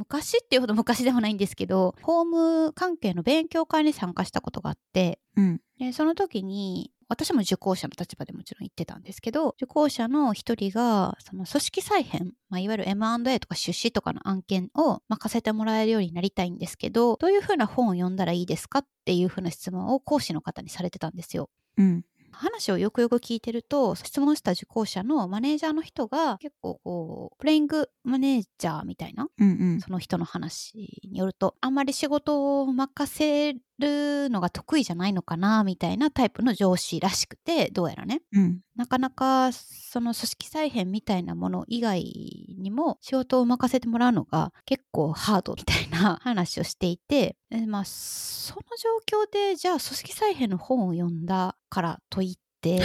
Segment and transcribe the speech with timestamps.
[0.00, 21.50] 昔っていうほど昔でもないんですけど法務関係の勉強会に参加したことがあってうんでその時に私も受講者の立場でもちろん言ってたんですけど受講者の一人がその組織再編、まあ、いわゆる M&A とか出資とかの案件を任せてもらえるようになりたいんですけどどういうふうな本を読んだらいいですかっていうふうな質問を講師の方にされてたんですよ。
[21.76, 29.80] うん話をよくよく聞いてると質問した受講者のマネージャーの人が結構こうプレイングマネージャーみたいなうんうん。
[29.80, 42.02] その人の話によるとあんまり仕事を任せるのが得意じゃないのかなみたいなタイプの上司らしくてどうやらねうんなかなかその組織再編みたいなもの以外
[42.58, 48.62] にも仕事を任せてもらうのが結構ハードみたいな話をしていて えまあその
[49.08, 52.82] 状況でじゃあ組織再編の本を読んだからといって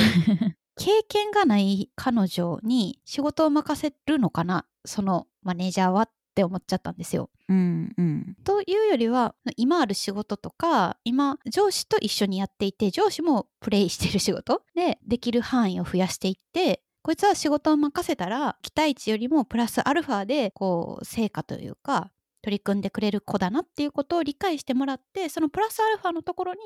[0.77, 7.30] 経験がない彼女に仕事を任せるのかなそのマネージャーはって思っちゃったんですよ。
[7.48, 8.35] うんうん。
[8.44, 22.10] というよりは今ある仕事とか今上司と一緒にやっていて上司もプレイしてる仕事でできる範囲を増やしていってこいつは仕事を任せたら期待値よりもプラスアルファでこう成果というか
[22.41, 26.60] 取り組んでくれる子だなっていうことを理解してもらってそのプラスアルファのところに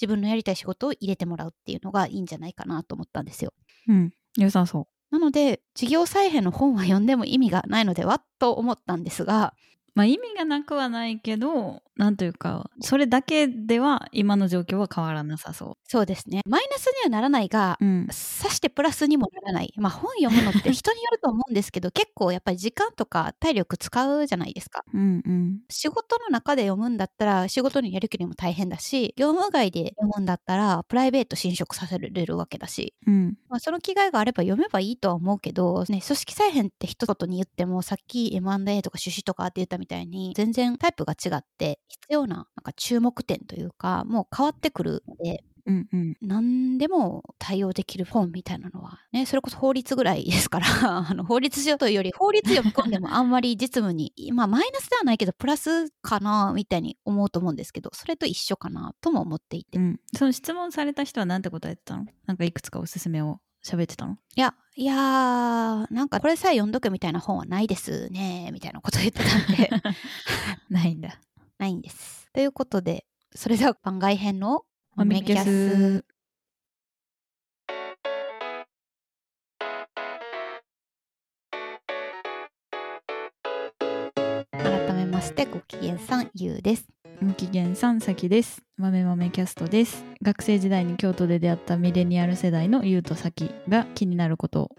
[0.00, 3.52] 自分のやりたい仕事を入れてもらうっていうのがいいんじゃないかなと思ったんですよ。
[3.88, 4.10] うん。
[4.36, 16.42] 良さそなので事業再編の本は読んでも意味がないのではと思ったんですがうまあ意味がなくはないけどなんというかそれだけでは今の状況は変わらなさそそうですね。
[16.46, 18.08] マイナスにはならないがううん。
[18.10, 19.72] さしてプラスにもならない。
[19.76, 24.84] まあ本読むのって 人によると思うんですけど結構やっぱり時間とか体力使うじゃないですか。
[24.92, 25.60] うんうん。
[25.70, 33.38] 仕事の中で読むんだったら仕事にやる気にも大変だし業務外で読むんだったらプライベート侵食させれるわけだし、うん。
[33.48, 46.16] まあ、その気概があれば読めばいいとは思うけど、ね、組織再編って一言に言ってもさっき M&A とか出資とかって言ったみたいに全然タイプが違って必要ななんか注目点というかもう変わってくるのでうんうん。
[46.22, 50.66] 何でも対応できる本みたいなのはねそれこそ法律ぐらいですから
[51.10, 60.00] あの法律上というより法律読み込んでもあんまり実務にまあマイナスではないけどプラスかなみたいに思うと思うんですけどそれと一緒かなとも思っていて、いうん。
[60.16, 62.06] その質問された人は何て答えてたの？
[62.26, 64.16] なんかいくつかおすすめを喋ってたの？
[64.36, 69.70] やいやーなんかこれさえ読んどけみたいな本はないですねみたいなこと言ってたんで
[70.70, 71.18] ないんだ
[71.58, 72.28] ないんです。
[72.32, 76.04] ということでそれでは番外編のマミキャス
[84.52, 86.95] 改めましてご機嫌さんゆうです。
[87.20, 88.62] 無期限さんさきです。
[88.76, 90.04] 豆豆キャストです。
[90.22, 94.70] 学生時代に京都で出会ったミレニアル世代のゆうとさきが気になること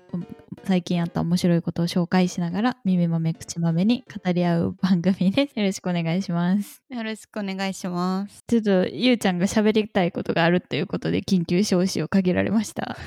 [0.64, 5.60] 最近あった面白いことを紹介しながら耳豆口豆に語り合う番組です。
[5.60, 6.84] よろしくお願いします。
[6.90, 8.44] よろしくお願いします。
[8.48, 12.98] ちょっとゆうちゃんが喋りたいことがあるということで緊急招集をかけられました。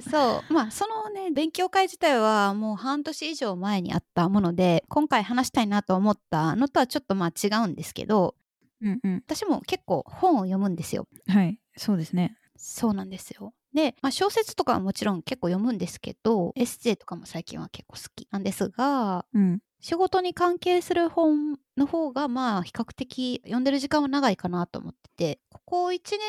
[0.00, 8.34] そうまあそのね勉強会自体はもう半年以上前にあったもので今回話したいなと思ったのとはちょっとまあ違うんですけど
[8.80, 11.06] うんうん私も結構本を読むんですよ。
[11.28, 13.52] はいそうですねそうなんですよ。
[13.74, 19.60] で、まあ、小説とかはもちろん結構読むんですけどエッセイとかも最近は結構好きなんですがうん。
[19.80, 26.20] 仕事に関係する本の方がまあ比較的読んでる時間は長いかなと思っててここ1年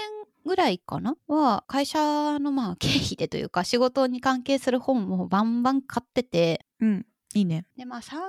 [0.46, 6.66] ぐらいかなは会社のまあ経費でというか仕事に関係する本もバンバン買ってて。
[6.80, 7.06] うん。
[7.36, 7.66] いいね。
[7.76, 8.20] でまあ3 4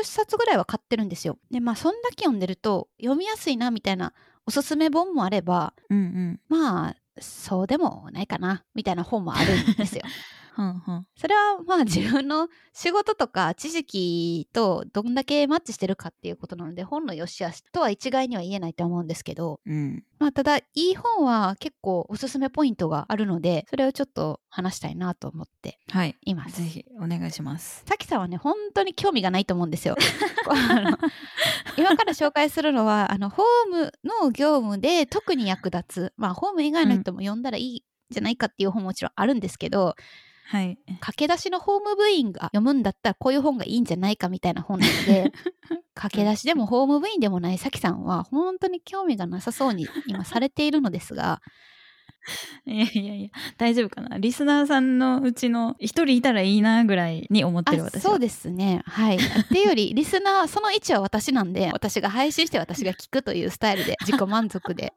[0.00, 1.38] 0冊ぐらいは買ってるんですよ。
[1.50, 4.12] でまあそんだけ読んでると読みやすいなみたいな
[4.46, 6.40] おすすめ本もあればうんうん。
[6.48, 10.02] まあそうでもないかなみたいな本もあるんですよ。
[10.58, 26.60] はんはんそれはまあ自分の仕事とか知識とどんだけマッチしてるかっていうことなので本の良し悪しとは一概には言えないと思うんですけど、うんまあ、ただいい本は結構おすすめポイントがあるのでそれをちょっと話したいなと思ってはいいます。
[26.60, 29.94] ぜひお願いしますさきさんはね本当に興味がないと思うんですよ。
[31.76, 37.80] 今から紹介するのはあのホームの業務で特に役立つまあホーム以外の人も読んだらいいん
[38.10, 39.94] じゃないかっていう本ももちろんあるんですけど
[40.50, 40.78] はい。
[41.00, 45.30] 駆け出しのホーム部員が読むんだったらこういう本がいいんじゃないかみたいな本なので
[45.94, 51.42] 駆け出しでもホーム部員でもないさきさんは本当に興味がなさそうに今されているのですが
[52.66, 54.16] いやいやいや大丈夫かな？
[54.18, 58.00] リスナーさんのうちの一人いたらいいなぐらいに思ってるあ私は。
[58.00, 58.82] そうですね。
[58.86, 59.16] はい。
[59.16, 64.94] っていうより リスナーその位置は私なんで私が配信して私が聞くというスタイルで自己満足で。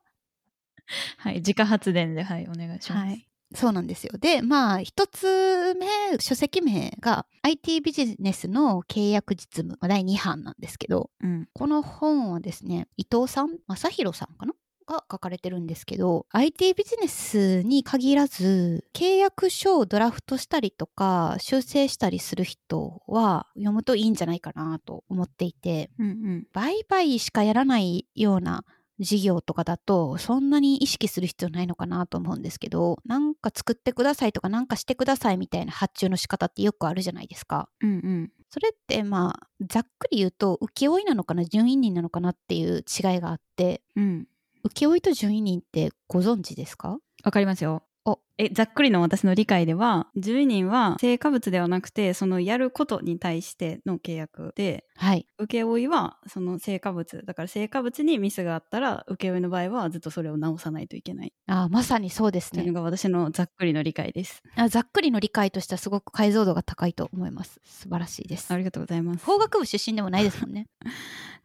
[1.18, 4.18] はい自家発電ではいお願いします、はいそうなんですよ。
[4.18, 5.88] で、まあ、一つ目、
[6.20, 11.48] 書籍名が IT ビジネスの契約実務、まあ第2版なんですけど、うん。
[11.54, 14.54] この本はですね、伊藤さん、正弘さんかな？
[14.88, 26.48] が書かれてるんですけど、IT ビジネスに限らず、契約書をドラフトしたりとか、修正したりする人は読むといいんじゃないかなと思っていて、うんうん。
[26.52, 28.66] 売買しかやらないような
[29.02, 37.68] 事業とかだとそんなに意識する必要ないのかなと思うんですけどなんか作ってくださいとかなんかしてくださいみたいな発注の仕方ってよくあるじゃないですか。
[37.82, 44.28] うんうんそれってまあざっくり言うと請負なのかな準委任なのかなっていう違いがあってうん
[44.76, 47.00] 請負と準委任ってご存知ですか？
[47.24, 47.84] わかりますよ。
[48.06, 55.28] おえざっくりの私の理解では10人は成果物ではなくてそのやることに対しての契約ではい。
[55.40, 61.34] 請負はその成果物だから成果物にミスがあったら請負の場合はずっとそれを直さないといけない。
[61.48, 62.62] あまさにそうですね。
[62.62, 64.44] というのが私のざっくりの理解です。
[64.56, 67.60] あざっくりの理解としてはすごく解像度が高いと思います。
[67.64, 68.52] 素晴らしいです。
[68.54, 69.26] ありがとうございます。
[69.26, 70.68] 法学部出身でもないですもんね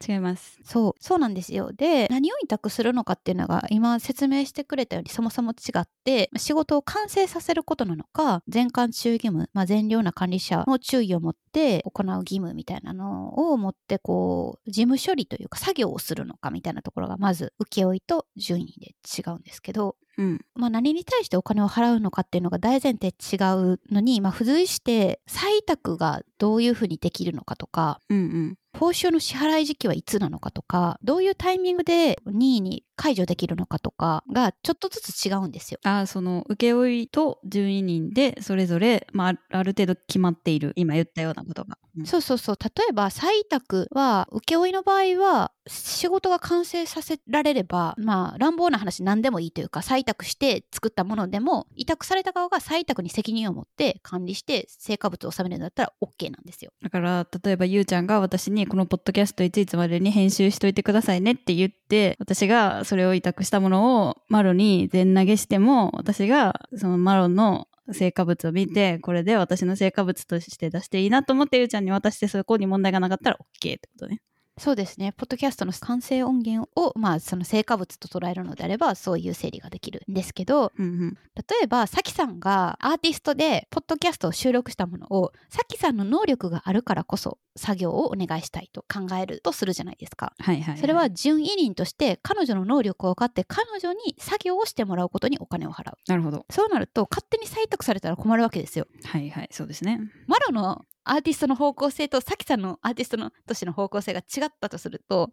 [0.06, 0.58] 違います。
[0.64, 11.45] そうそうなんですよで何を委託するのかっていうのが今説明してくれたようにそもそも違って仕事を完成させることなのか全館中義務、まあ、善良な管理者の注意を持って
[11.85, 20.41] 行う義務みたいなのを持ってこう事務処理というか作業をするのかみたいなところがまず請負と順位で違うんですけどうん。
[20.55, 23.37] まあ、何に対してお金を払うのかっていうのが大前提違
[23.75, 28.58] うのに、まあ、付随して再委託がどういうふうにできるのかとかうんうん。
[28.79, 35.78] 報酬の支払い時期はいつなのかとかどういうタイミングで任意に解除できるのかとかがちょっとずつ違うんですよ。
[35.84, 41.78] あその請負と順位人でそれぞれ、まあ、ある程度決まっている今言ったようなことが。
[41.98, 56.70] うんそうそうそう例えば再委託は請負の場合は仕事が完成させられればまあ乱暴な話何でもいいというか再委託して作ったものでも委託された側が再委託に責任を持って管理して成果物を収めるんだったら OK なんですよ。
[56.82, 74.21] だから例えばゆうちゃんが私にこのポッドキャストいついつまでに編集しといてくださいねって言って私がそれを委託したものをマロに全投げしても私がそのマロの成果物を見てこれで私の成果物として出していいなと思ってゆうちゃんに渡してそこに問題がなかったら OK ってことね。
[74.58, 75.12] そうですね。
[75.12, 90.32] ポッドキャストの完成音源を、まあ、その成果物と捉えるのであれば、そういう整理ができるんですけど、うんうん例えば、さきさんがアーティストで、ポッドキャストを収録したものを、さきさんの能力があるからこそ、作業をお願いしたいと考えるとするじゃないですか。
[90.38, 95.94] はいはい、い、それは準委任として、彼女の能力を分かって、彼女に作業をしてもらうことにお金を払う。
[96.08, 98.87] なるほどそうなると、勝手に採択されたら困るわけですよ。
[99.05, 100.00] はいはいそうですね。
[100.26, 105.31] マロのアーティストの方向性とさきさんのアーティストのとしての方向性が違ったとすると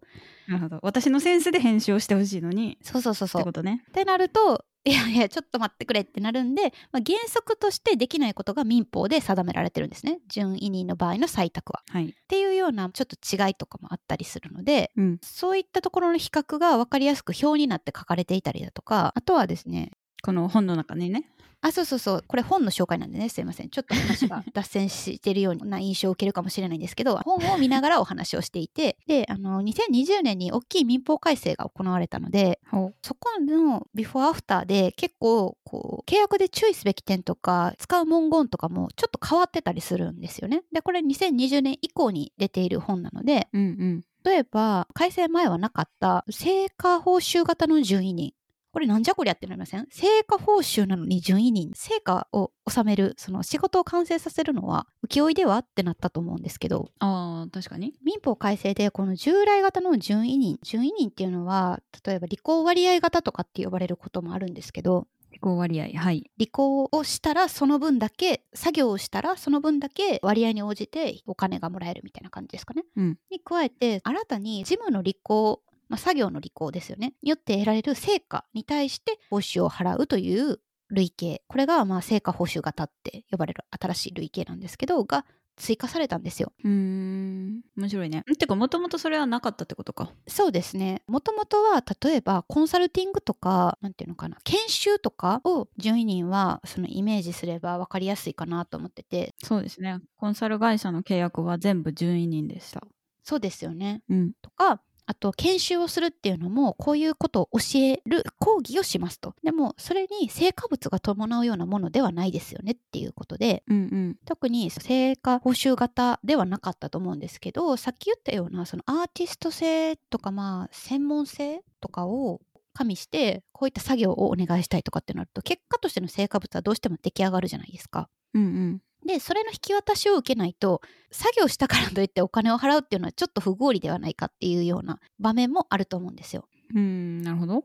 [0.48, 3.84] なるほど私のセンスで編集をしてほしいのにそうそうそうそうってことね。
[3.88, 11.82] ってなるといやいやちょっと待ってくれってなるんで、まあ、原則としてできないことが民法で定められてるんですね準委任の場合の採択は。
[11.90, 12.10] はい。
[12.10, 15.18] っていうようなちょっと違いとかもあったりするのでうん。
[15.22, 19.92] そういったところの比較が分かりやすく表になって書かれていたりだとかあとはですね
[20.22, 21.30] この本の中にね。
[21.66, 32.60] あそうそうそうこれ本の紹介なんでねすいませんちょっと話が 脱線してるような印象を受けるかもしれないんですけど本を見ながらお話をしていてであの2020年に大きい民法改正が行われたので。
[33.02, 40.62] そこのビフォーアフターで結構こう契約で注意すべき点とか使う文言とかもちょっと変わってたりするんですよね。
[40.72, 44.04] でこれ2020年以降に出ている本なのでうんうん。
[44.24, 48.32] 例えば改正前はなかった成果報酬型の準委任
[48.74, 49.86] これなんじゃこりゃってなりません？
[49.92, 57.94] 成果報酬なのに準委任成果を収めるその仕事を完成させるのは請負ではってなったと思うんですけどああ確かに。
[58.04, 66.28] 民法改正でこの従来型の準委任準委任っていうのは例えば履行割合型とかって呼ばれることもあるんですけど飛行割合はい。
[66.40, 72.82] 履行をしたらその分だけ作業をしたらその分だけ割合に応じてお金がもらえるみたいな感じですかね。
[72.96, 80.60] うんに加えて新たに事務の履行まあ、作業の履行ですよねによって得られる成果に対して報酬を払うという
[80.90, 85.24] 類型これがまあ成果報酬型って呼ばれる新しい類型なんですけどが
[85.56, 86.52] 追加されたんですよ。
[86.64, 88.24] うーん面白いね。
[88.38, 90.10] てかもともとそれはなかったってことか。
[90.26, 91.02] そうですね。
[91.06, 100.00] もともとは例えばコンサルティングとか、なんていうのかな、研修とかを順位人はそのイメージすれば分かりやすいかなと思ってて、そうですね。
[100.16, 102.82] コンサル会社の契約は全部順位人でした。
[103.22, 104.02] そうですよね。
[104.08, 104.32] うん。
[104.42, 109.34] とか、あと研修をするっていうのもこういうことを教える講義をしますと。
[109.42, 114.16] でもそれに成果物が伴うようなものではないですよねっていうことで、うんうん。
[114.24, 122.40] 特に成果報酬型ではなかったと思うんですけどさっき言ったようなそのアーティスト性とかまあ専門性とかを
[122.72, 128.08] 加味してこういった作業をお願いしたいとかってなると結果としての成果物はどうしても出来上がるじゃないですか。
[128.34, 130.80] うんうんでそれの引き渡しを受けないと
[131.10, 136.48] 作業したからといってお金を払うっていうのはちょっと不合理ではないかっていうような場面もあると思うんですよ。
[136.74, 137.64] うんなるほど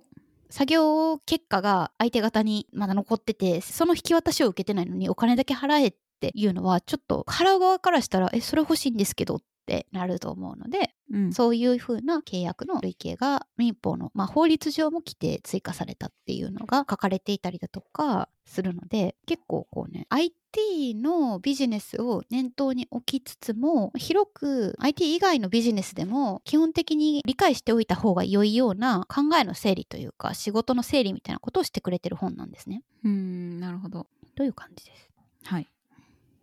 [0.49, 32.81] 作業結果が相手方にまだ残っててその引き渡しを受けてないのにお金だけ払えっていうのはちょっと払う側からしたらえそれ欲しいんですけどってなると思うのでうんそういうふうな契約の類型が民法の、まあ、法律上も規定追加されたっていうのが書かれていたりだとかするので結構こうね IT のビジネスを念頭に置きつつも広く IT 以外のビジネスでも基本的に理解しておいた方が良いような考えの整理というか仕事の整理みたいなことをしてくれてる本なんですね。
[33.03, 35.11] うんなるほどという感じです？
[35.45, 35.67] はい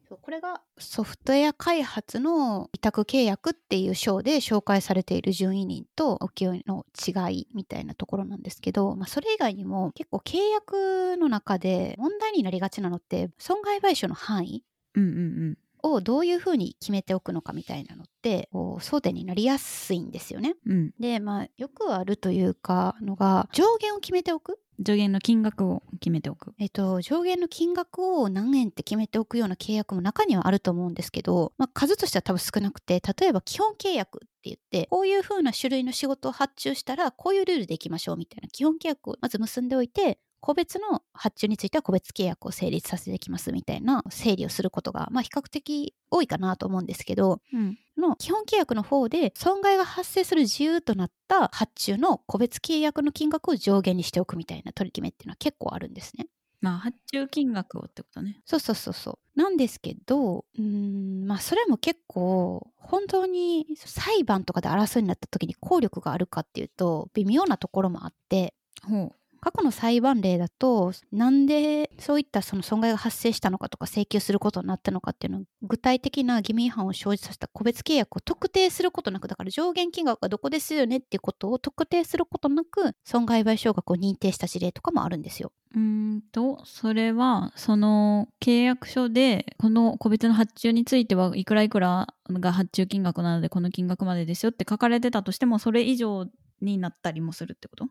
[0.09, 14.63] そうこれがソフトウェア開発の委託契約っていう章で紹介されている順位人と請負の違いみたいなところなんですけど、まあ、それ以外にも結構契約の中で問題になりがちなのって損害賠償の範囲
[14.95, 20.55] うんうんをどういうふうに決めておくのかみたいなのって争点になりやすいんですよね。
[20.67, 20.95] うんうん。
[20.99, 26.55] でまあよくあるというかのが上限を決めておく上限の金額を決めておく。
[26.59, 56.27] えっと、上限の金額を何円って決めておくような契約も中にはあると思うんですけど、まあ、数としては多分少なくて例えば基本契約って言ってこういう風な種類の仕事を発注したらこういうルールでいきましょうみたいな基本契約をまず結んでおいて個別の発注については個別契約を成立させていきますみたいな整理をすることが、まあ、比較的多いかなと思うんですけどうんの基本契約の方で損害が発生する自由となった発注の個別契約の金額を上限にしておくみたいな取り決めっていうのは結構あるんですね。
[56.61, 59.41] まあ発注金額をってことねそうそうそうそう。
[59.41, 68.55] なんですけど、うーん、まあそれも結構、本当に裁判とかで争いになった時に効力があるかっていうと、微妙なところもあって、
[68.87, 69.15] ほ
[69.47, 85.53] 過去の裁判例だと、なんでそういったその損害が発生したのかとか請求することになったのかっていうのを具体的な義務違反を生じさせた個別契約を特定することなく、だから上限金額がどこですよねっていうことを特定することなく、損害賠償額を認定した事例とかもあるんですよ。
[85.77, 96.27] うんとそれはその契約書でこの個別の発注についてはいくらいくらが発注金額なのでこの金額までですよって書かれてたとしてもそれ以上
[96.61, 97.87] になったりもするってこと？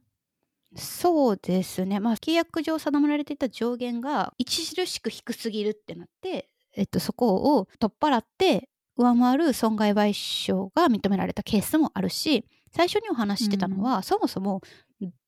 [0.77, 1.99] そうですね。
[1.99, 14.61] まあ、契約上定められていた上限が著しく低すぎるってなって、えっと、そこを取っ払って上回る損害賠償が認められたケースもあるし、最初にお話ししてたのは、そもそも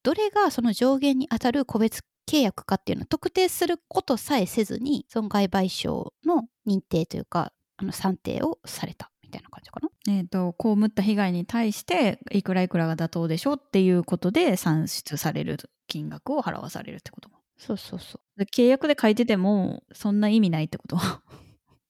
[0.03, 9.89] どれがその上限に当たる個別契約かっていうのを特定することさえせずに損害賠償の認定というかあの算定をされたみたいな感じかな？
[10.07, 15.57] えー、と被った被害に対していくらいくらが妥当でしょうっていうことで算出される
[15.87, 20.99] 金額を払わされるってことそうそうそで契約で書いててもそんな意味ないってことう。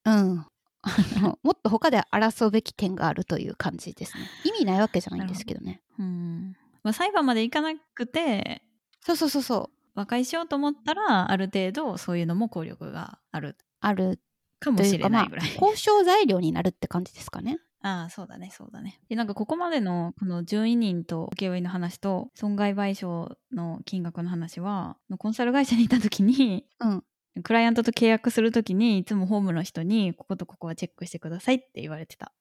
[0.06, 0.46] うん。
[1.44, 4.24] もっと他で争うべき点があるという感じですね。
[4.46, 5.82] 意味ないわけじゃないんですけどね。
[6.00, 8.62] うん、まあ、裁判までいかなくて
[9.02, 9.78] そうそうそうそう。
[9.96, 14.20] 和解しようと思ったらある程度そういうのも効力があるある
[14.60, 17.60] かもしれないぐらい。、交渉材料になるって感じですかね。
[17.82, 27.04] ああそうだねそうだねでなんかここまでのこの順位人と請負の話と損害賠償の金額の話はコンサル会社にいた時にうん。
[27.44, 32.32] クライアントと契約する時にいつもホームの人にこことここはチェックしてくださいって言われてた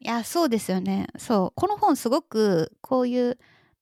[0.00, 1.06] いや、そうですよね。
[1.16, 1.52] そう。
[1.54, 3.38] この本すごくこういう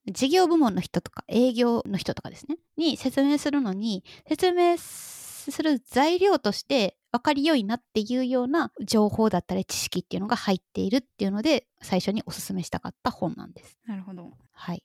[0.07, 2.59] 事業部門の人とか営業の人とかですね。
[2.77, 13.79] に説明するのに、説明する材料として分かりよいなっていうような情報だったり知識っていうのが入っているっていうので、最初にお勧めしたかった本なんです。
[13.87, 14.83] なるほどはい。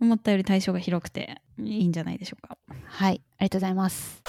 [0.00, 2.56] 思ったより対象が広くていいんじゃないでしょうか
[2.86, 3.22] はい。
[3.38, 4.22] ありがとうございます。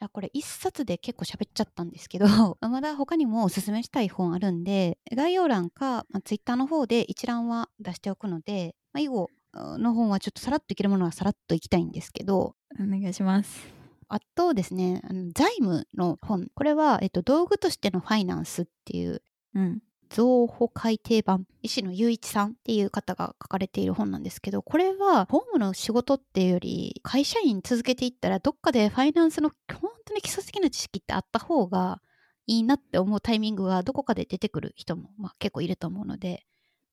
[0.00, 2.26] いやこれ一冊で結構喋っちゃったんですけど
[2.60, 12.54] まだ他にもおすすめしたい本あるんで概要欄か、まあ、Twitter の方で一覧は出しておくので、まあ、以後の本はちょっとさらっといけるものはさらっといきたいんですけど。
[12.80, 13.66] お願いします。
[14.08, 16.48] あとですねあの財務の本。
[16.54, 19.22] これは、えっと、道具としてのファイナンスっていう
[19.54, 19.82] うん。
[20.12, 21.46] 造法改訂版。
[21.62, 32.02] 石野雄一さんっていう方が書かれている本なんですけどこれはホームの仕事っていうより会社員続けていったらどっかでファイナンスの本当に基礎的な知識ってあった方が
[32.46, 36.44] いいなって思うタイミングがどこかで出てくる人も、まあ、結構いると思うので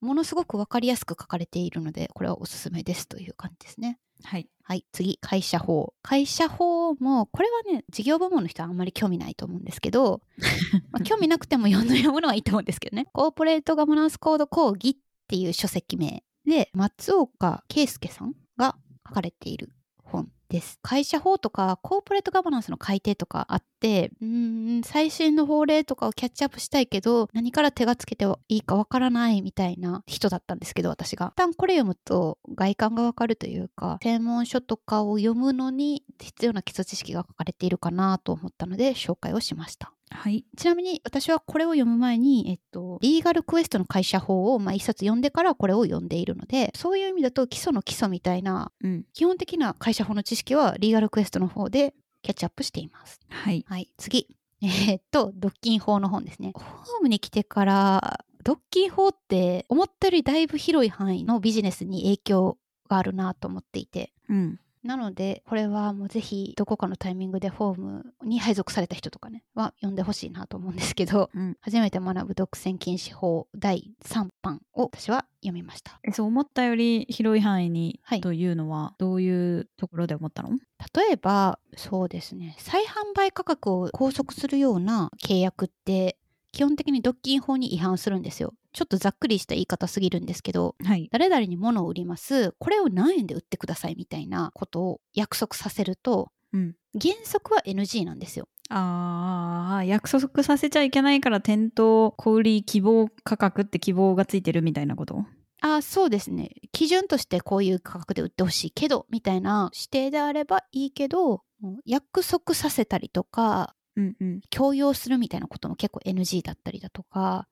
[0.01, 3.99] ものすごく分かりやすく書かれているのでこれはおすすめですという感じですね。
[4.23, 5.93] はいはい、次、会社法。
[6.03, 10.21] 会社法も、これはね、事業部門の人はあんまり興味ないと思うんですけど、
[10.91, 13.07] まあ、興味なくても読む読むのはいいと思うんですけどね。
[13.13, 14.97] コーポレートガバナンスコード講義っっ
[15.29, 18.75] ていう書籍名で松岡圭介さんが
[19.07, 19.69] 書かれている
[20.11, 20.79] 本です。
[20.81, 31.27] 会社法とかコーポレートガバナンスの改定とかあって、うーん、最新の法令とかをキャッチアップしたいけど、何から手がつけていいかわからないみたいな人だったんですけど、私が。
[31.27, 39.93] 一旦これ読むと外観がわかるというか、専門書とかを読むのに必要な基礎知識が書かれているかなと思ったので紹介をしました。
[40.11, 40.45] はい。
[40.57, 49.05] ちなみに私はこれを読む前に、えっと、リーガルクエストの会社法を、まあ、一冊読んでからこれを読んでいるので、そういう意味だと基礎の基礎みたいなうん。
[49.13, 53.19] 基本的な会社法の知識はリーガルクエストの方でキャッチアップしています。
[53.29, 53.63] はい。
[53.67, 54.27] はい、次。
[54.61, 56.51] えーっと、独禁法の本ですね。
[56.53, 62.57] ホームに来てから、独禁法って思ったよりだいぶ広い範囲のビジネスに影響
[62.89, 64.11] があるなと思っていて。
[64.27, 64.59] うん。
[64.83, 71.57] なので、これはもうぜひどこかのタイミングでフォームに配属された人とかね、は読んでほしいなと思うんですけど、うん。
[71.61, 75.99] 初めて学ぶ独占禁止法第3版を私は読みました。
[76.03, 78.21] えそう思ったより広い範囲にはい。
[78.21, 82.55] というのはどういうところで思ったの、例えばそうですね。
[82.59, 86.17] 再販売価格を拘束するような契約って
[86.51, 91.09] 基本的に独禁法に違反するんですよちょっとざっくりした言い方すぎるんですけどはい。
[91.11, 96.75] 誰々に物を売りますこれを何円で売ってくださいみたいなことを約束させるとうん。
[96.99, 105.25] 原則は NG なんですよああ、約束させちゃいけないから店頭小売希望価格って希望がついてるみたいなこと？
[105.61, 111.41] あーそうですね基準としてこういう価格で売ってほしいけどみたいな指定であればいいけど
[111.85, 114.41] 約束させたりとかうんうん。
[114.49, 117.47] 強要するみたいなことも結構 NG だったりだとか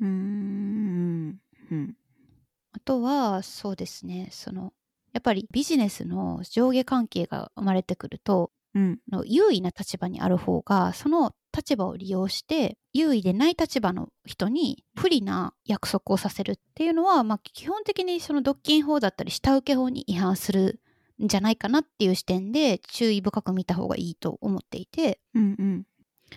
[0.00, 1.40] うーん。
[1.70, 1.96] うん。
[2.72, 4.72] あとはそうですねその
[5.12, 8.98] やっぱりビジネスの上下関係が生まれてくるとうん。
[9.12, 20.80] あの優位な立場にある方がその立場を利用して優位でない立場の人に不利な約束をさせるっていうのは、まあ、基本的にその独禁法だったり下請け法に違反する
[21.22, 25.86] んじゃないかなっていう視点で注意深く見た方がいいと思っていてうんうん。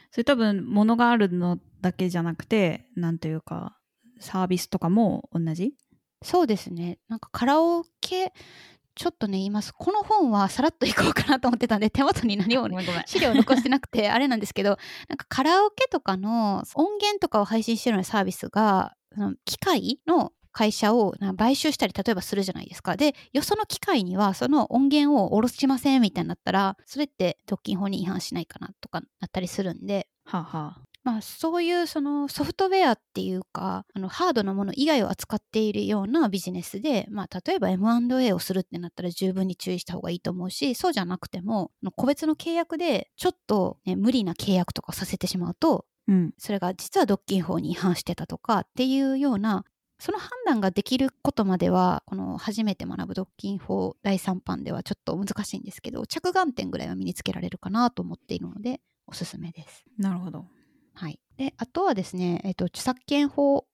[0.09, 3.77] それ多分物があるのだけじゃなくてなんというか
[4.19, 5.73] サービスとかも同じ？
[6.23, 6.97] そうですね。
[7.09, 8.33] なんかカラオケ
[8.95, 9.73] ちょっとね言います。
[9.73, 13.03] この本はさらっといこうかなと思ってたんで手元に何もめんごめん。
[13.05, 14.77] 資料残してなくて あれなんですけど
[15.09, 18.95] なんかカラオケとかの音源とかを配信してるようなサービスが
[19.45, 22.95] 機械の会社をな買収したり例えばするじゃないですか。
[22.95, 30.07] でよその機械にはその音源を下ろしませんみたいになったらそれって独禁法に違反しないかなとかなったりするんで。
[30.25, 46.33] はあ、はあ、まあそういうそのソフトウェアっていうかあのハードなもの以外を扱っているようなビジネスで、まあ、例えば M&A をするってなったら十分に注意した方がいいと思うしそうじゃなくても個別の契約でちょっと、ね、無理な契約とかさせてしまうとうん。
[46.37, 49.65] それが実は独禁法に違反してたとかっていうような
[49.99, 59.85] その判断ができることまではこの初めて学ぶ独禁法第3版ではちょっと難しいんですけど着眼点ぐらいは身につけられるかなと思っているのでおすすめです。
[59.97, 60.45] なるほど。
[60.93, 61.19] はい。
[61.37, 63.65] で、あとはですね、えっ、と、著作権法。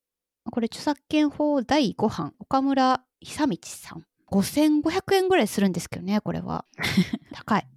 [0.52, 4.06] これ、著作権法第5版、岡村久道さん。
[4.32, 6.66] 5500円ぐらいするんですけどね、これは。
[7.34, 7.68] 高い。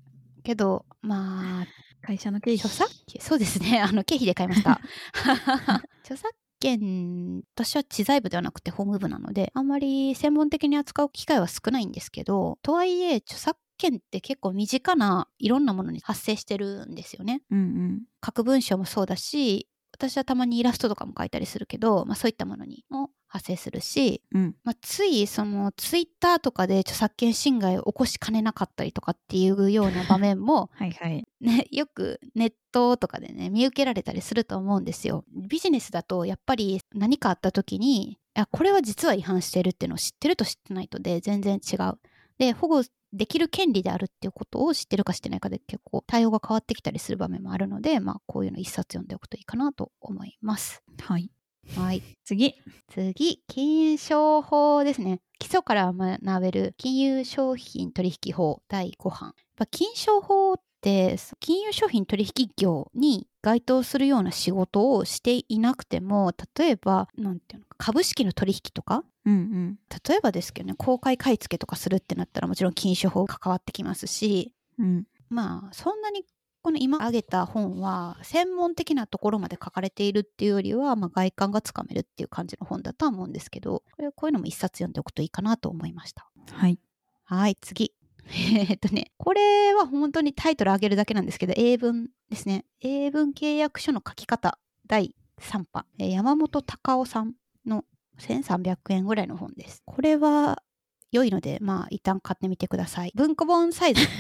[0.42, 1.66] けど、まあ、
[2.02, 4.80] 会社の経費著作権、そうですね、 あの、経費で買いました。
[6.02, 13.58] 著作権、私は知財部ではなくて法務部なので、あんまり専門的に扱う機会は少ないんですけど、とはいえ、著作
[13.90, 17.42] 権って結構身近ないろんなものに発生してるんですよね。
[17.50, 18.02] うんうん。
[18.44, 24.54] 文章もそうだし私はたまにイラストとかも書いたりするけど、まあ、そういったものにも発生するし、うん。
[24.64, 31.24] まあ、ついそのツイッターとかで著作権侵害を起こしかねなかったりとかっていうような場面も、 はいはい。
[31.40, 35.24] ね、よくネットとかでね見受けられたりすると思うんですよ。
[35.34, 41.98] ビジネスだとやっぱり何かあった時にいやこれは実は違反してるっていうのを知ってると知ってないとで全然違う。
[42.38, 50.82] で保護できる権利であるっていうことを知ってるか知ってないかで結構対応が変わってきたりする場面もあるので、まあ、こういうの一冊読んでおくといいかなと思います。
[51.00, 51.30] はい。
[51.76, 52.54] はい、次。
[52.88, 59.34] 次金融商法ですね基礎から学べる金融商品取引法第5版
[59.70, 69.78] 金商法って金融商品取引業に該当するような仕事をしていなくても例えばなんていうのか株式の取引とかうんうん。
[70.08, 75.06] 例えばですけどね公開買い付けとかするってなったらもちろん金商法関わってきますしうん。
[75.28, 76.24] まあそんなに
[76.62, 86.78] この今挙げた本は専門的なところまで書かれているっていうよりは、まあ、外観がつかめるっていう感じの本だとは思うんですけどこれこういうのも一冊読んでおくといいかなと思いましたはい。
[87.24, 87.92] はい次
[88.28, 97.34] えーっとねこれは本当にタイトル上げるだけなんですけど英文ですね英文契約書の書き方第3版えー山本隆夫さん
[97.66, 97.84] の
[98.22, 99.82] 1300円ぐらいの本です。
[99.84, 100.62] これは
[101.10, 103.12] 良いので、まあ一旦買ってみてください。
[103.14, 104.02] 文庫本サイズ。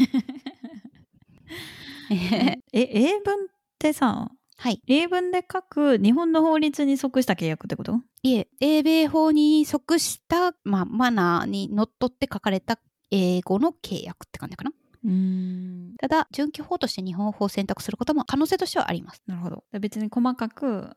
[2.10, 4.80] え英文ってさはい。
[4.86, 8.00] 英文で書く日本の法律に即した契約ってこと？
[8.22, 12.78] いえ、英米法に即した、まあ、マナーにのっとって書かれた
[13.10, 14.72] 英語の契約って感じかな。
[15.04, 19.20] うんただ、準拠法として日本法を選択することも可能性としてはあります。
[19.26, 20.90] なるほど別に細かく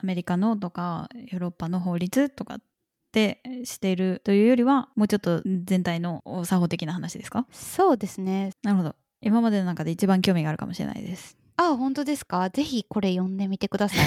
[0.00, 2.58] アメリカのとかヨーロッパの法律とかっ
[3.12, 7.46] てしているというよりはもうちょっと全体の作法的な話ですか？
[7.52, 8.52] そうですね。
[8.62, 12.50] なるほど今までの中で一番興味があるかもしれないですあ、本当ですか？
[12.50, 13.98] ぜひこれ読んでみてください。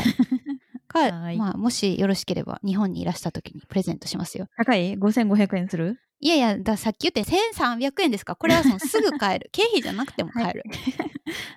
[0.87, 4.47] か、はいまあ、もしよろしければ日本にいらした時にプレゼントしますよ。
[4.57, 5.99] 高い ?5500 円する？
[6.23, 8.35] いやいや、ださっき言って1300円ですか？
[8.35, 9.49] これはそのすぐ買える。
[9.51, 10.63] 経費じゃなくても買える。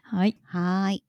[0.05, 1.05] はい はーい。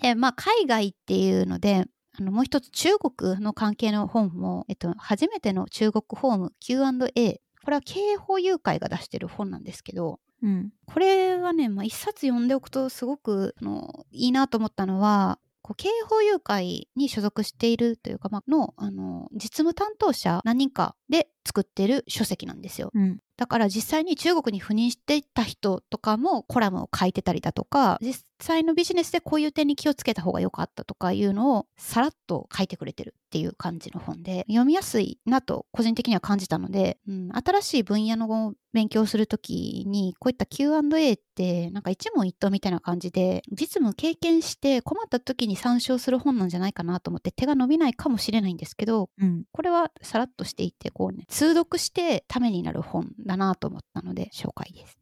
[0.00, 1.84] で、まあ、海外っていうので、
[2.18, 7.40] あのもう一つ中国の関係の本も、えっと、初めての中国ホーム Q&A。
[7.62, 22.90] これは経営法誘拐が出してる本なんですけど、うんこれはね、まあ、一冊読んでおくとすごくあのいいなと思ったのは、こう経営法誘拐に所属しているというか、まあのあの実務担当者何人かで作ってる書籍なんですよ。
[22.94, 54.98] うんだから実際に中国に赴任していた人とかもコラムを書いてたりだとか実際のビジネスでこういう点に気をつけた方が良かったとかいうのをさらっと書いてくれてるっていう感じの本で読みやすいなと個人的には感じたので、うん、新しい分野の勉強するときにこういった Q&A ってなんか一問一答みたいな感じで実務経験して困った時に参照する本なんじゃないかなと思って手が伸びないかもしれないんですけどうんこれはさらっとしていてこうね通読してためになる本だなと思ったので紹介です。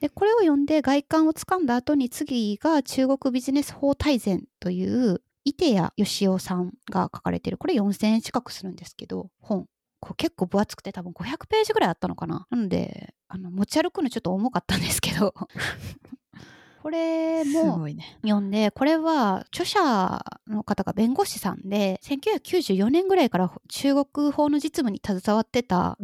[0.00, 7.58] でこれを読んで外観をつかんだ後に次が中国ビジネス法大全という伊手谷義雄さんが書かれてる。
[7.58, 9.66] これ4000円近くするんですけど本
[10.16, 12.46] 結構分厚くて多分500ページぐらいあったのかな。
[12.50, 15.34] なので持ち歩くのちょっと重かったんですけど
[16.86, 17.88] これすも
[18.22, 25.98] 読んでこれは著者の方が弁護士さんで1994年ぐらいから中国法の実務に携わってた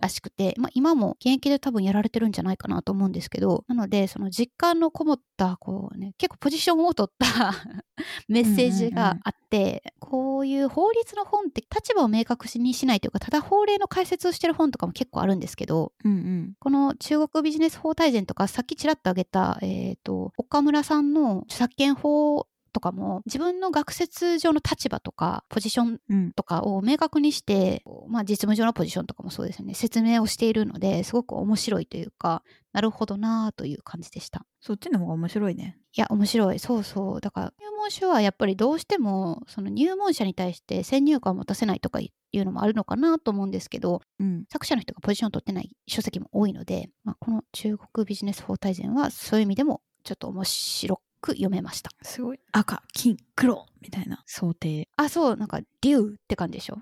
[0.00, 7.52] らしくて、まあ、今も現役で多分やられてるんじゃないかなと思うんですけどなのでその実感のこもったこう、ね、結構ポジションを取った
[8.28, 16.54] メッセージがあって、こういう法律の本って立場を明確にしないというかただ法令の解説をしてる本とかも結構あるんですけどうんうん。
[16.58, 26.32] この中国ビジネス法大全とかさっきちらっと挙げた、えー、と岡村さんの著作権法とかも自分の学説上の立場とかポジションうん。
[26.32, 29.74] とかを明確にして、まあ、実務上のポジションとかもそうですよね。
[29.74, 34.44] 説明をしているのですごく面白いというかなるほどなという感じでした。
[34.60, 35.78] そっちの方が面白いね。
[35.96, 36.58] いや面白い。
[36.58, 37.20] そうそう。
[37.20, 44.44] だから入門書はやっぱりどうしてもその入門者に対して先入観を持たせないとかいうのもあるのかなと思うんですけどうん。
[44.50, 51.90] 作者の人がポジションを取ってない書籍も多いので、まあ、この中国ビジネス法大全はそういう意味でもちょっと面白く読めました。
[52.02, 52.40] すごい。
[52.52, 54.22] 赤金黒みたいな。
[54.26, 54.86] 想定。
[54.96, 56.76] あそうなんか竜って感じでしょ？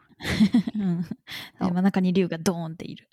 [0.75, 1.07] うん。
[1.61, 3.09] 真ん中に竜がドーンっている。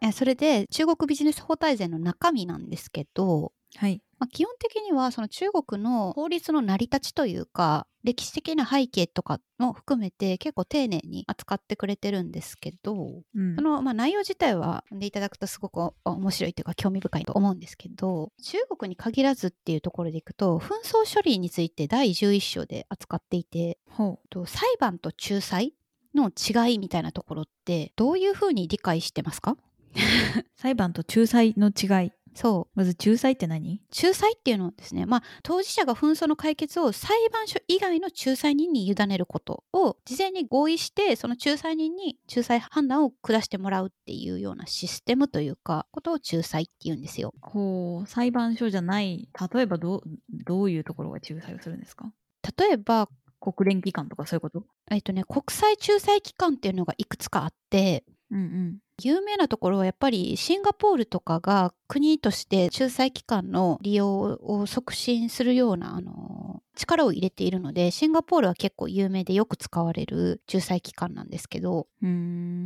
[0.00, 4.02] えそれで中国ビジネス法大全の中身なんですけど、はい。
[4.18, 13.56] まあ、基本的にはその中国の法律の成り立ちというか歴史的な背景とかも含めて結構丁寧に扱ってくれてるんですけどうん。
[13.56, 25.74] その、まあ、内容自体は読んでいただくとすごくお面白いというか興味深いと思うんですけど中国に限らずっていうところでいくと紛争処理について第11章で扱っていてほと裁判と仲裁
[26.14, 29.52] の違いみたいなところってどういうふうに理解してますか？
[29.52, 29.56] う
[30.56, 32.78] 裁判と仲裁の違いそう。
[32.78, 33.80] まず仲裁って何？
[33.94, 47.32] 仲裁っていうのはですね、まあ、当事者が紛争の解決を裁判所以外の仲裁人に委ねることを事前に合意してその仲裁人に仲裁判断を下してもらうっていうようなシステムというかことを仲裁って言うんですよ。
[47.40, 50.02] ほう裁判所じゃない例えばどう
[50.44, 52.12] どういうところが仲裁をするんですか？
[52.58, 53.08] 例えば、
[53.40, 54.64] 国連機関とかそういうこと？
[54.90, 58.78] えっとね、国際仲裁機関っていうのがいくつかあってうんうん。
[59.02, 72.06] 有名なところはやっぱりシンガポールとかが国として仲裁機関の利用を促進するようなあの力を入れているのでシンガポールは結構有名でよく使われる仲裁機関なんですけど、う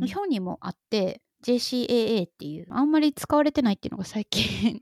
[0.05, 4.81] 日本にもあって JCAA っていうあんまり使われてないっていうのが最近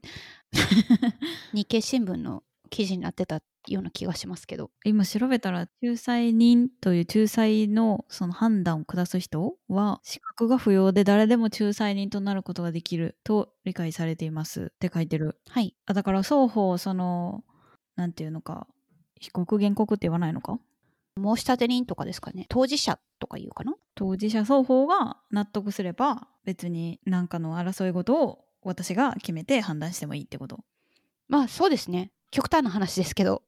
[1.54, 3.42] 日経新聞の記事になってた
[3.73, 4.71] ような気がしますけど。
[4.86, 15.39] 今調べたら仲裁人という仲裁のその判断を下す人は資格が不要で誰でも仲裁人となることができると理解されていますって書いてる。
[15.49, 15.75] はい。
[15.86, 17.43] あだから双方その
[17.95, 18.67] なんていうのか
[19.19, 20.60] 被告原告って言わないのか？
[21.17, 22.45] 申立人とかですかね。
[22.47, 23.73] 当事者とか言うかな？
[23.95, 30.60] 当事者双方が納得すれば別に何かの争い事を私が決めて判断してもいいってこと？
[31.27, 33.44] まあそうですね極端な話ですけど。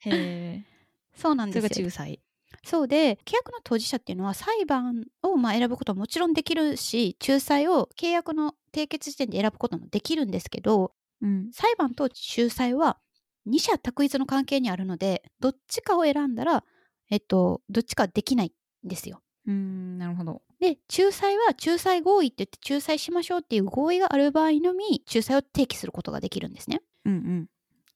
[0.00, 0.64] へえ。
[1.14, 1.86] そうなんそれですよ。
[1.86, 2.20] が仲裁。
[2.64, 11.50] そうで契約の当事者っていうのは裁判をまあ選ぶことはもちろんできるし仲裁を契約の締結時点で選ぶこともできるんですけどうん。
[11.52, 12.98] 裁判と仲裁は
[13.46, 16.64] 二者択一の関係にあるのでどっちかを選んだら
[17.10, 18.52] えっとどっちかはできない
[18.84, 19.22] んですよ。
[19.46, 26.80] うんなるほどで仲裁は仲裁合意って言って仲裁しましょうっていう合意がある場合のみ仲裁を提起することができるんですね。
[27.04, 27.46] うんうん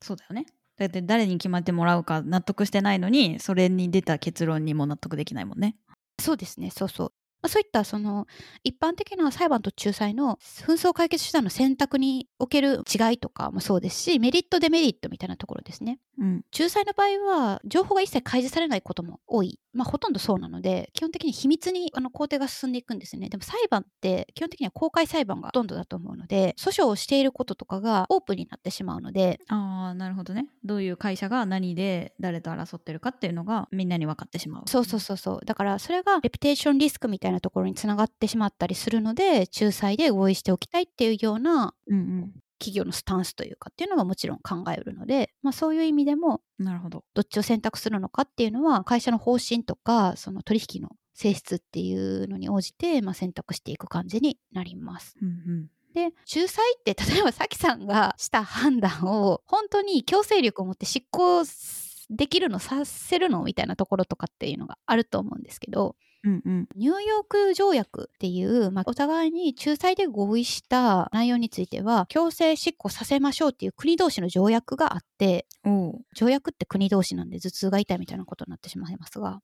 [0.03, 5.77] そうだよねだって誰に決まってもらうか納得してないのにそれに出た結論にも納得できないもんね
[6.21, 7.13] そうですねそうそう。
[7.47, 8.27] まあそういったその
[8.65, 16.01] 一般的な裁判と仲裁の紛争解決手段の選択における違いとかもそうですしメリットデメリットみたいなところですね。
[16.19, 16.45] うん。
[16.53, 23.29] 仲裁の場合は情報が一切開示されないことも多い、まあ、ほとんどそうなので基本的に秘密にあの工程が進んでいくんですよね。
[23.29, 30.47] でも裁判って基本的には公開裁判がほとんどだと思うので訴訟をしていることとかがオープンになってしまうのでああなるほどね。
[30.65, 34.63] どういう会社が何で誰と争ってるかっていうのがみんなに分かってしまう。
[34.67, 35.45] そうそうそうそう。
[35.45, 47.05] だからそれがレピュテーションリスクみたいなところにつながってしまったりするので仲裁で合意しておきたいっていうようなうん企業のスタンスというかっていうのはもちろん考えるので、まあ、そういう意味でもうんなるほど。
[47.15, 55.17] どっちを選択するのかっていうのは会社の方針とかその取引の性質っていうのに応じて、まあ、選択していく感じになります。
[55.21, 55.67] うんうん。
[55.95, 61.43] で仲裁って 例えばさきさんがした判断を本当に強制力を持って執行
[62.11, 65.97] できるのさせるのみたいなところとかっていうのがあると思うんですけど
[66.27, 66.69] うんうん。
[66.75, 75.47] ニューヨーク条約っていう、まあ、お互いに仲裁で合意した内容については強制執行させましょうっていう国同士の条約があって
[76.17, 79.41] 条約って国同士なんで頭痛が痛いみたいなことになってしまいますが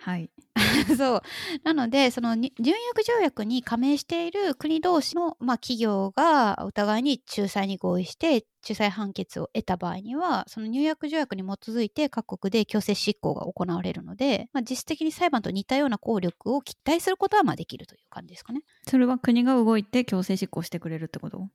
[0.00, 0.30] はい。
[0.96, 1.22] そう。
[1.64, 18.62] なのでそのニニューヨーク条約に加盟している国同士の、まあ、企業がお互いに仲裁に合意して仲裁判決を得た場合にはそのニューヨーク条約に基づいて各国で強制執行が行われるので、まあ、実質的に裁判と似たような効力を期待することはまあできるという感じですかね。
[18.86, 21.48] それは国が動いて強制執行してくれるってこと？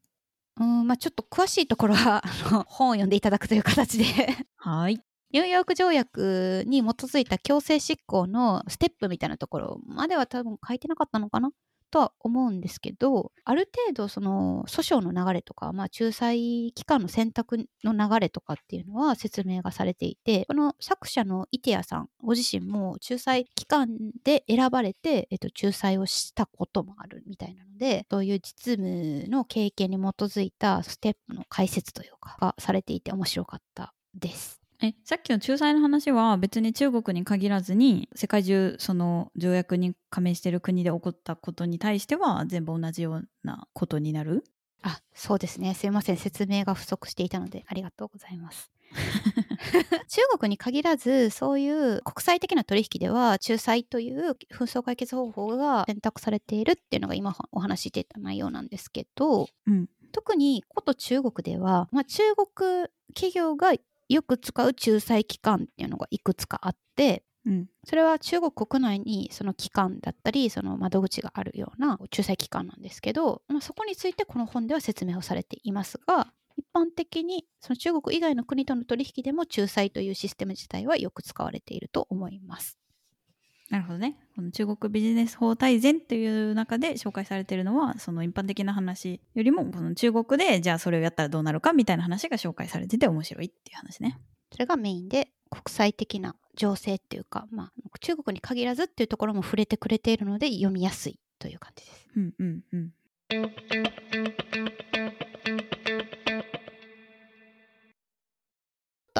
[0.59, 4.03] うんまあ、ちょっと詳しいところはあの本を読んでいただくという形で。
[4.57, 5.01] はい
[5.33, 11.49] ニューヨーク条約に基づいた強制執行のステップみたいなところまでは多分書いてなかったのかな
[11.89, 34.62] とは思うんですけどある程度その訴訟の流れとか、まあ、仲裁機関の選択の流れとかっていうのは説明がされていてこの作者のイテアさんご自身も仲裁機関で選ばれて、えっと、仲裁をしたこともあるみたいなのでそういう実務の経験に基づいたステップの解説というかがされていて面白かったです。
[34.83, 44.43] えさっきの仲裁の話は別に中国に限らずに世界中その条約に加盟してる国で起こったことに対しては全部同じようなことになる？
[44.81, 45.73] あ、そうですね。
[45.73, 46.17] すいません。
[46.17, 48.69] 説明が不足していたので、ありがとうございます。
[50.09, 63.73] 中国に限らず、そういう国際的な取引では、仲裁という紛争解決方法が選択されているっていうのが今お話ししていた内容なんですけど、うん特に古都中国では、まあ、中国企業が
[64.09, 82.77] よく使う仲裁機関っていうのがいくつかあって、うんそれは中国国内にその機関だったりその窓口があるような仲裁機関なんですけど、まあ、そこについてこの本では説明をされていますが一般的にその中国以外の国との取引でも仲裁というシステム自体はよく使われていると思います。
[83.73, 84.15] なるほどね。
[84.35, 94.19] この中国ビジネス法大全っていう中で紹介されてるのはその一般的な話よりもこの中国でじゃあそれをやったらどうなるかみたいな話が紹介されてて面白いっていう話ね。
[94.51, 102.07] それがメインで国際的な情勢っていうか、まあ、中国に限らずっていうところも触れてくれているので読みやすいという感じです。
[102.15, 102.93] うんうんうん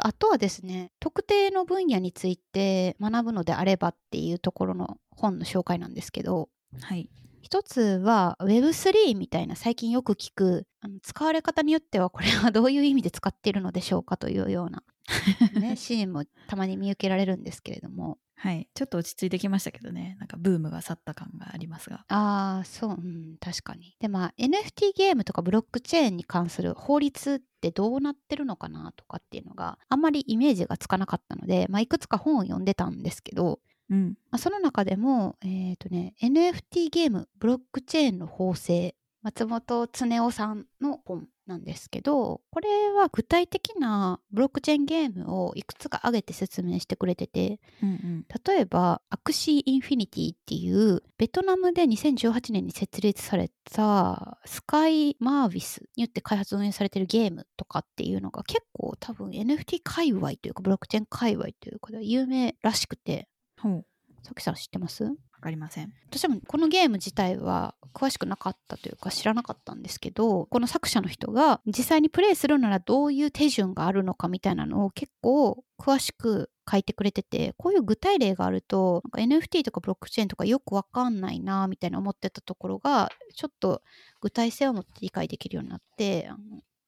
[0.06, 7.08] あとはですね特定の分野について学ぶのであればっていうところの本の紹介なんですけどはい。
[7.40, 14.82] 一つは Web3 みたいな最近よく聞くあの使われ方によってはこれはどういう意味で使っているのでしょうかというような、
[15.60, 18.18] ね、シーンもたまに見受けられるんですけれども。
[18.36, 18.68] はい。
[18.74, 20.16] ちょっと落ち着いてきましたけどね。
[20.18, 22.04] なんかブームが去った感がありますが。
[22.08, 23.96] ああそう、うん、確かに。
[24.00, 34.08] でまあ NFT ゲームとかブロックチェーンに関する法律ってどうなってるのかなとかっていうのがあんまりイメージがつかなかったので、まあ、いくつか本を読んでたんですけどうん。
[34.30, 48.26] まあ、その中でも、えっ、とね、NFT ゲーム、ブロックチェーンの法制、松本恒夫さんの本なんですけどこれは具体的なブロックチェーンゲームをいくつか挙げて説明してくれててうんうん。
[48.46, 63.26] 例えばアクシー・インフィニティっていうベトナムで2018年に設立されたスカイ・マービスによって開発運営されてるゲームとかっていうのが結構多分 NFT 界隈というかブロックチェーン界隈というかで有名らしくて。
[63.58, 63.86] ほう。
[64.22, 65.04] さきさん知ってます？
[65.04, 65.10] わ
[65.44, 65.92] かりません。
[66.08, 83.82] 私もこのゲーム自体は詳しくなかったというか知らなかったんですけどこの作者の人が実際にプレイするならどういう手順があるのかみたいなのを結構詳しく書いてくれててこういう具体例があるとなんか NFT とかブロックチェーンとかよくわかんないなみたいな思ってたところがちょっと
[84.22, 86.38] 具体性を持って理解できるようになってあの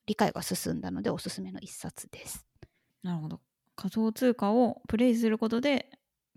[0.06, 2.46] 理解が進んだのでおすすめの一冊です。
[3.02, 3.40] なるほど。
[3.74, 5.90] 仮想通貨をプレイすることで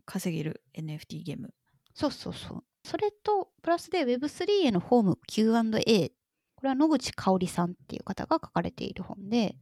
[0.06, 1.54] 稼げる NFT ゲーム。
[2.00, 2.64] そうそうそう。
[2.86, 6.10] それと、プラスで Web3 へのホーム Q&A。
[6.56, 9.58] これは野口香織さんっていう方が書かれている本で、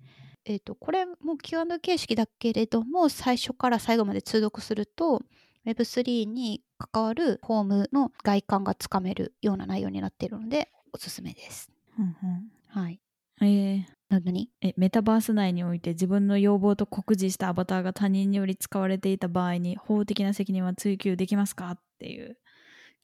[0.45, 5.23] えっ、と、これも Q&A 形式だけれども、最初から最後まで通読すると、
[5.65, 11.71] Web3 に関わるホームの外観がつかめるような内容になっているので、おすすめです。
[11.97, 12.99] うんはい。
[13.41, 21.71] うんえーな何えメタバース内において自分の要望と酷似したアバターが他人により使われていた場合に法的な責任は追及できますか？
[21.71, 22.37] っていう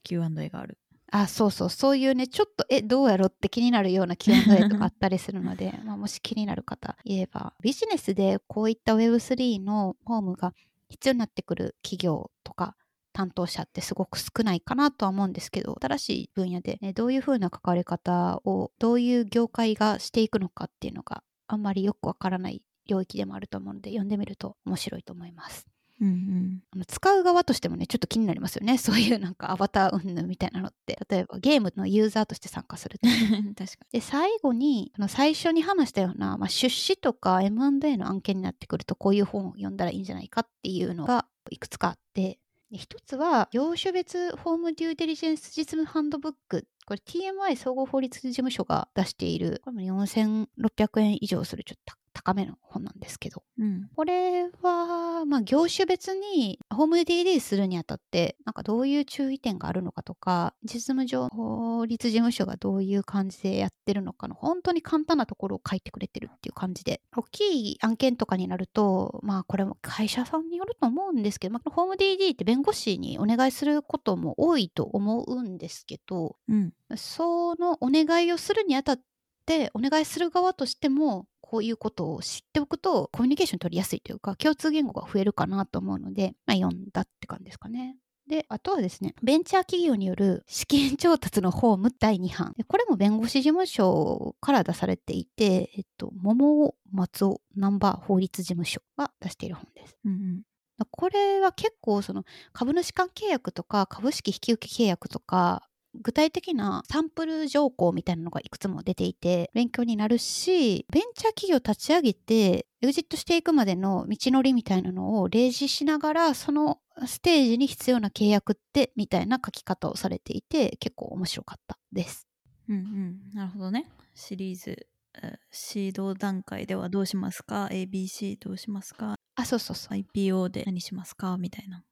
[0.03, 0.77] Q&A がある。
[1.11, 1.69] あそうそう。
[1.69, 10.53] そういうねちょっとえどうやろって気になるような Q&A とかあったりするので まあもし気になる方いればビジネスでこういった Web3 のホームが
[10.89, 12.75] 必要になってくる企業とか
[13.13, 25.67] 担当者ってすごく少ないかなとは思うんですけど新しい分野で、ね、どういうふうな関わり方をどういう業界がしていくのかっていうのがあんまりよくわからない領域でもあると思うので読んでみると面白いと思います。
[26.01, 26.63] うんうん。
[26.73, 33.07] あの使う側としてもねちょっと気になりますよね そういうなんかアバター云々みたいなのって例えばゲームのユーザーとして参加すると
[33.55, 42.39] 確かで最後にあの最初に話したような、まあ、出資とか M&A の案件になってくるとこういう本を読んだらいいんじゃないかっていうのがいくつかあってで
[42.77, 46.67] 一つは業種別ホームデューデリジェンス実務ハンドブック。
[46.85, 49.61] これ TMI 総合法律事務所が出している。
[49.63, 51.63] これも4600円以上する。
[51.63, 53.65] ちょっと高めの本なんですけどに。
[53.65, 53.89] うん。
[53.95, 76.73] これは、まあ、業種別にホーム DD するにあたって、なんかどういう注意点があるのかとか、実務上、法律事務所がどういう感じでやってるのかの、本当に簡単なところを書いてくれてるっていう感じで、大きい案件とかになると、まあ、これも会社さんによると思うんですけど、まあ、ホーム DD って弁護士にお願いすることも多いと思うんですけど、うん。
[76.95, 79.01] そのお願いをするにあたっ
[79.45, 87.95] てお願いする側としてもこういうことを知っておくとコミュニケーション取りやすいというか共通言語が増えるかなと思うので、まあ、読んだって感じですかね。
[88.27, 99.95] であとはですねベンチャー企業による資金調達の法務第2版でこれも弁護士事務所から出されていて、えっと、桃尾松尾南波法律事務所が出している本です。
[100.05, 100.41] うんうん。
[100.89, 105.69] これは結構その株主間契約とか株式引き受け契約とか
[106.01, 122.27] 具体的なサンプル条項みたいなのがいくつも出ていて勉強になるしベンチャー企業立ち上げてエグジットしていくまでの道のりみたいなのを例示しながらそのステージに必要な契約ってみたいな書き方をされていて結構面白かったです。
[122.69, 123.19] うんうん。
[123.33, 123.87] なるほどね。
[124.15, 124.87] シリーズ。
[125.15, 129.15] えーシード段階ではどうしますか ?ABC どうしますか？
[129.35, 131.37] あそうそうそう ?IPO で何しますか？
[131.37, 131.83] みたいな。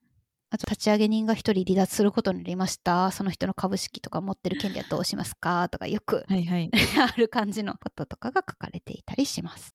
[0.51, 6.69] あと立ち上げ人が一人離脱することになりましたその人の株式とか持ってる権利はどうしますかとかよくはいはい。
[6.99, 9.73] ある感じのこととかが書かれていたりします。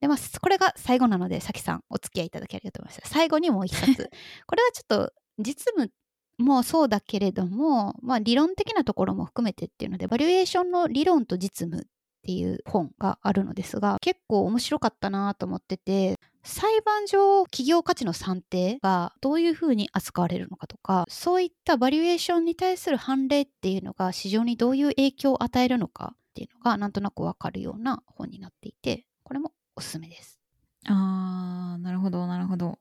[0.00, 3.12] で、まあ、これが最後なので、さきさんお付き合いいただきありがとうございます。
[3.12, 4.10] 最後にもう一冊。
[4.46, 5.90] これはちょっと実務
[6.38, 11.86] もそうだけれども、まあ、理論的なところも含めてっていうので、バリュエーションの理論と実務っ
[12.26, 30.38] ていう本があるのですが、結構面白かったなと思ってて、裁判上企業価値の算定がどういうふうに扱われるのかとかそういったバリエーションに対する判例っていうのが市場にどういう影響を与えるのかっていうのがなんとなくわかるような本になっていてこれもおすすめです。
[30.86, 32.78] あー、なるほど、なるほど。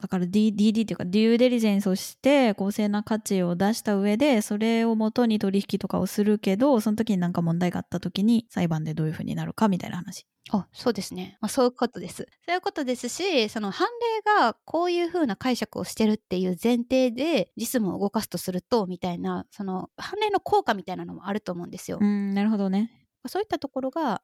[0.00, 10.26] だから D DD っていうかデューデリジェンスをして公正な価値を出した上でそれをもとに取引とかをするけどその時になんか問題があった時に裁判でどういうふうになるかみたいな話。
[10.50, 12.28] あそうですね、まあ、そういうことです。
[12.46, 13.88] そういうことですしその判
[14.24, 21.98] 例がこういうふうな解釈をしてるっていう前提で実務を動かすとするとみたいなその判例の効果みたいなのもあると思うんですよ。
[22.00, 22.92] うんなるほどね。
[23.26, 24.22] そういったところが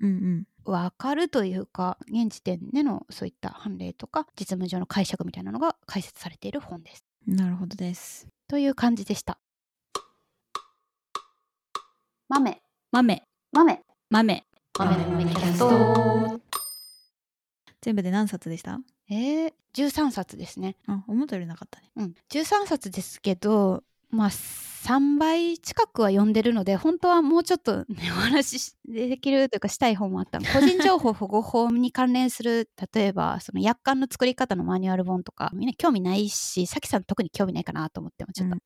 [0.00, 0.44] うんうん。
[0.64, 7.04] 分かるというか現時点でのそういった判例とか実務上の解釈みたいなのが解説されている本です。
[7.26, 8.26] なるほどです。
[8.48, 9.38] という感じでした。
[12.28, 12.60] 豆。
[12.90, 13.22] 豆。
[13.52, 13.82] 豆。
[14.10, 14.44] 豆。
[14.78, 15.24] 豆の豆。
[15.24, 16.40] キャスト。
[17.80, 18.80] 全部で何冊でした？
[19.08, 20.76] えー、13冊ですね。
[20.88, 21.90] あ思ったよりなかったね。
[21.96, 22.14] うん。
[22.30, 30.46] 13冊ですけどまあ3倍近くは読んでるので本当はもうちょっと、ね、お話しできるというかしたい本もあったの。
[30.54, 38.56] 個人情報保護法に関連する例えばその約款の作り方のマニュアル本とかみんな興味ないしさきさん特に興味ないかなと思ってもちょっと、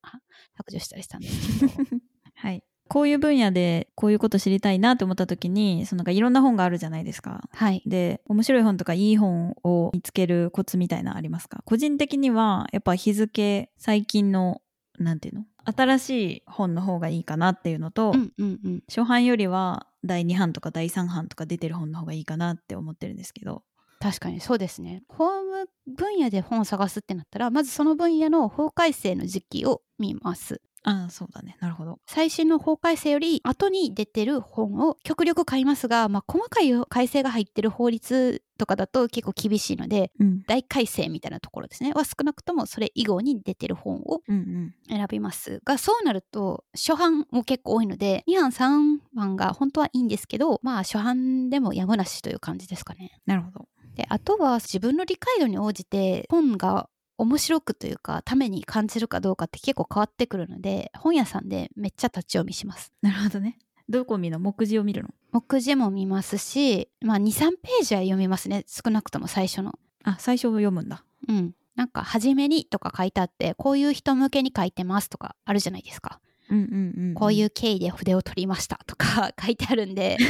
[0.59, 1.97] 削除したりしたんですけど。
[2.37, 2.63] はい。
[2.91, 7.49] こういう分野でこういうこと知りたいなって思った時にそのいろんな本があるじゃないですか。
[7.53, 7.83] はい。
[7.87, 11.63] で面白い本とかいい本を見つけるコツみたいなのありますか？
[11.65, 14.61] 個人的にはやっぱ日付最近の
[15.03, 15.45] なんていうの？
[15.65, 18.83] 新しい本の方がいいかなっていうのと、うんうんうん。
[18.89, 23.63] 初版よりは第2版とか第3版とか出てる本の方がいいかなって思ってるんですけど。
[23.99, 25.03] 確かにそうですね。
[25.09, 31.57] 法務分野で本を探すってなったらまずその分野の法改正の時期を見ますああそうだね。
[31.61, 31.99] なるほど。
[32.07, 40.43] 最新の法改正より後に出てる本を極力買いますが、まあ、細かい改正が入ってる法律とかだと結構厳しいのでうん。
[40.47, 41.93] 大改正みたいなところですね。
[41.93, 44.75] は少なくともそれ以後に出てる本をうんうん。
[44.89, 53.21] 選びますがそうなると初版も結構多いので2版3版が本当はいいんですけどまあ初版でもやむなしという感じですかね。
[53.27, 53.69] なるほど。
[53.97, 56.89] であとは自分の理解度に応じて本が
[57.21, 62.95] 面白くというかために感じるかどうかって結構変わってくるので本屋さんでめっちゃ立ち読みします。
[63.03, 63.59] なるほどね。
[63.91, 64.41] どこ見るの？
[64.41, 65.11] 目次を見るの？
[65.33, 68.65] 目次も見ますし、まあ、23ページは読みますね。
[68.67, 69.79] 少なくとも最初の。
[70.03, 71.05] あ最初読むんだ。
[71.29, 71.55] うん。
[71.77, 76.21] なんか「初めに」とか書いてあってこういう人向けに書いてますとかあるじゃないですか。
[76.49, 80.17] うんうんうん、こういうう経緯で筆を取りましたとか 書いてあるんで。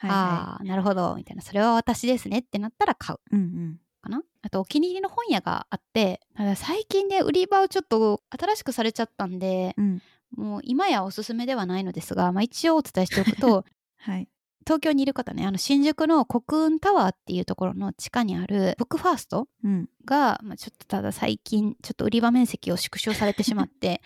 [0.00, 1.14] はいはああなるほど。
[1.16, 1.42] みたいな。
[1.42, 3.36] それは私ですねってなったら買う。
[3.36, 4.22] いうんうんかな？
[4.42, 10.02] あとお気に入りの本屋があってただ最近で売り場をちょっと新しくされちゃったんでうん。
[10.36, 13.64] もう今やおすすめではないのですが、まあ、一応お伝えしておくと
[13.98, 14.28] はい。
[14.66, 19.88] 東京にいる方ねあの新宿の国運タワーっていうところの地下にあるブックファーストうん。
[20.04, 24.02] が、まあ、ちょっとただ最近ちょっと売り場面積を縮小されてしまって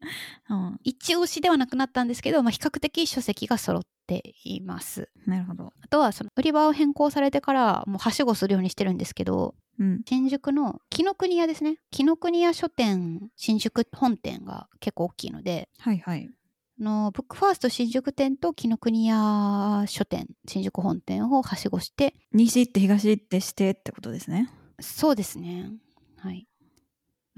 [0.50, 5.10] うん一押しではなくなったんですけど、まあ、比較的書籍が揃っています。
[5.26, 5.72] なるほど。
[5.80, 10.02] あとはその売り場を変更されてからもうはしごするようにしてるんですけどうん。
[10.06, 11.78] 新宿の紀ノ国屋ですね。
[11.90, 16.30] 紀ノ国屋書店新宿本店が結構大きいのではいはい。
[16.80, 24.48] あのブックファースト新宿店と紀ノ国屋書店新宿本店をはしごして西行って東行ってしてってことですね。
[24.80, 25.72] そうですね。
[26.18, 26.46] はい。
[26.46, 26.57] まあ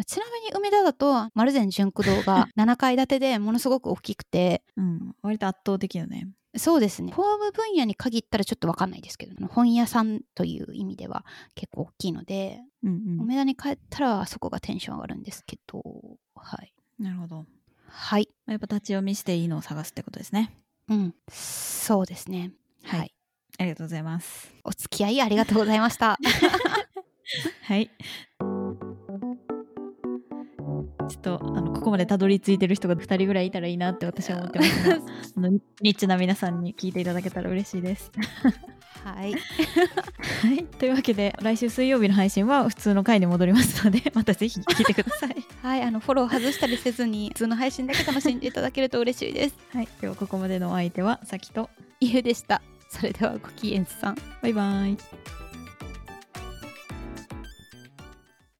[0.04, 7.12] ちなみに梅田だと丸善純駆堂が 7階建てでものすごく大きくてうん割と圧倒的よねそうですね。
[7.12, 11.24] 法務分野に限ったらちょっとわかんないですけど、本屋さんという意味では
[11.54, 15.80] 結構大きいので、うんうん梅田に帰ったらあそこがテンション上がるんですけど、
[16.34, 16.72] はい。
[16.98, 17.46] なるほど
[17.86, 18.28] はい。
[18.46, 20.50] やっぱ立ち読みしていいのを探すってことですね
[20.88, 21.14] うん。
[21.28, 22.52] そうですね。
[22.82, 23.14] はいはい。
[23.58, 26.18] ありがとうございますお付き合いありがとうございました。
[27.62, 27.90] はい
[31.10, 34.96] ちょっとあのここまでたどり着いてる人が2人ぐらいいたらいいなって私は思ってますが
[35.36, 35.48] あの
[35.80, 38.12] ニッチな皆さんに聞いていただけたら嬉しいです。
[39.04, 39.32] はい。
[39.32, 45.36] はい、というわけで来週水曜日の配信は普通の回に戻りますのでまたぜひ聞いてください。
[45.62, 45.82] はい。
[45.82, 49.56] あの、フォロー外したりせずに、普通の配信だけ楽しんでいただけると嬉しいです。
[49.72, 52.62] はい、ではここまでのお相手はさきとゆうでした。
[52.88, 54.16] それではごきげんさん。
[54.42, 55.49] バイバイ。